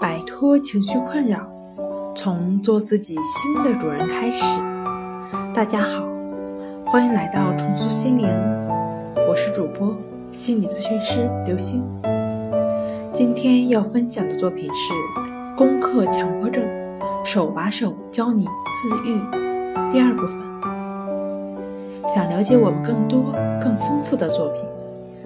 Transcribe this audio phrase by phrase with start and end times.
[0.00, 1.40] 摆脱情绪困扰，
[2.14, 4.44] 从做自己新的主人开始。
[5.52, 6.06] 大家好，
[6.84, 8.28] 欢迎来到重塑心灵，
[9.28, 9.92] 我是主播
[10.30, 11.84] 心理咨询师刘星。
[13.12, 14.94] 今天要分享的作品是
[15.56, 16.62] 《攻克强迫症，
[17.24, 19.16] 手把手教你自愈》
[19.90, 20.38] 第二部分。
[22.06, 24.62] 想了解我们更多、更丰富的作品，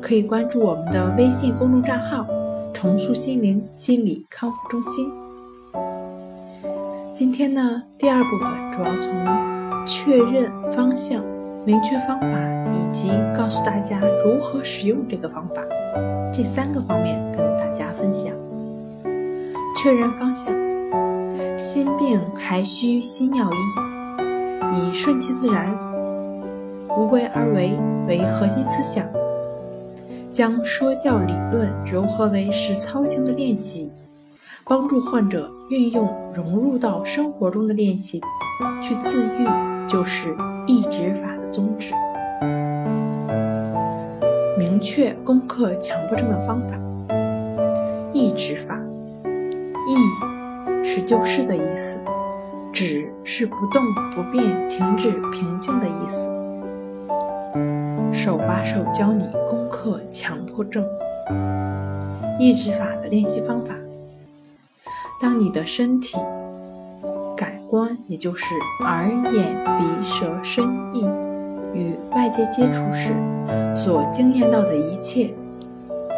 [0.00, 2.26] 可以关注我们的微信公众账号。
[2.74, 5.10] 重塑心灵心理康复中心。
[7.14, 11.22] 今天呢，第二部分主要从确认方向、
[11.64, 12.26] 明确方法
[12.72, 15.62] 以及告诉大家如何使用这个方法
[16.32, 18.34] 这三个方面跟大家分享。
[19.76, 20.52] 确认方向，
[21.56, 25.72] 心病还需心药医，以顺其自然、
[26.98, 29.06] 无为而为为核心思想。
[30.34, 33.88] 将说教理论糅合为实操性的练习，
[34.64, 38.20] 帮助患者运用融入到生活中的练习
[38.82, 39.46] 去自愈，
[39.86, 41.94] 就是抑制法的宗旨。
[44.58, 46.74] 明确攻克强迫症的方法，
[48.12, 48.76] 抑制法，
[49.86, 52.00] 抑是救世的意思，
[52.72, 56.28] 止是不动不变、停止、平静的意思。
[58.24, 60.82] 手把手教你攻克强迫症
[62.38, 63.74] 抑制法的练习方法。
[65.20, 66.16] 当你的身体
[67.36, 71.04] 感官，也就是耳、眼、鼻、舌、身、意
[71.74, 73.14] 与外界接触时，
[73.76, 75.34] 所经验到的一切，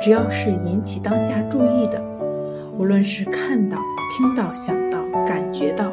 [0.01, 2.01] 只要是引起当下注意的，
[2.79, 3.79] 无论是看到、
[4.17, 5.91] 听到、想到、感觉到、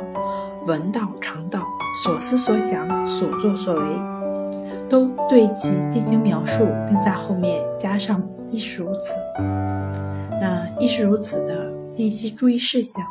[0.67, 1.65] 闻到、尝到、
[2.03, 4.12] 所思所想、所作所为。
[4.89, 9.13] 都对其进行描述，并在后面加上“亦是如此”。
[10.39, 13.03] 那“亦是如此”的练习注意事项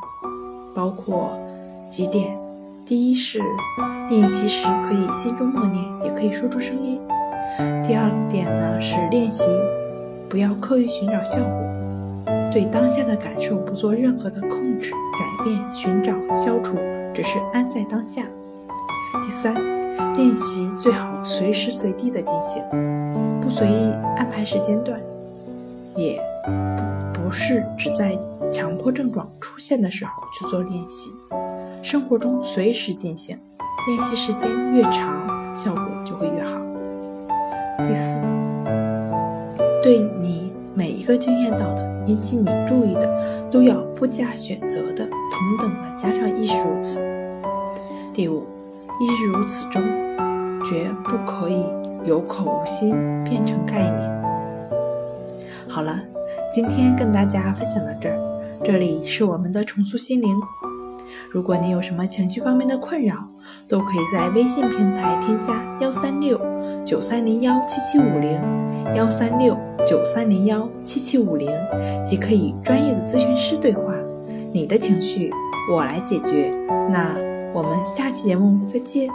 [0.75, 1.31] 包括
[1.89, 2.37] 几点：
[2.85, 3.41] 第一是
[4.09, 6.99] 练习时可以心中默念，也可以说出声音；
[7.83, 9.45] 第二点呢是练习
[10.29, 16.77] 不要刻意寻找效果，对当下的感受不做任何的控制、改变、寻找、消除，
[17.13, 18.23] 只是安在当下。
[19.23, 19.82] 第三。
[20.15, 22.63] 练习最好随时随地的进行，
[23.41, 25.01] 不随意安排时间段，
[25.97, 28.15] 也不不是只在
[28.53, 31.13] 强迫症状出现的时候去做练习，
[31.83, 33.39] 生活中随时进行，
[33.87, 36.61] 练习时间越长，效果就会越好。
[37.83, 38.21] 第四，
[39.83, 47.01] 对你每一个经验到的、引起你注意的，都要不加选择的、同等的加上亦是如此。
[48.13, 48.52] 第五。
[49.03, 49.83] 亦是如此中，
[50.65, 51.65] 绝不可以
[52.05, 54.23] 有口无心，变成概念。
[55.67, 55.99] 好了，
[56.55, 58.17] 今天跟大家分享到这儿。
[58.63, 60.41] 这里是我们的重塑心灵。
[61.29, 63.17] 如果你有什么情绪方面的困扰，
[63.67, 66.41] 都可以在微信平台添加幺三六
[66.85, 68.41] 九三零幺七七五零
[68.95, 71.51] 幺三六九三零幺七七五零，
[72.07, 73.97] 即可以专业的咨询师对话。
[74.53, 75.33] 你的情绪，
[75.73, 76.53] 我来解决。
[76.89, 77.32] 那。
[77.55, 79.09] 我们下期节目再见。